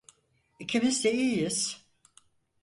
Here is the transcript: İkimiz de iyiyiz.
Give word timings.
İkimiz 0.59 1.03
de 1.03 1.13
iyiyiz. 1.13 1.85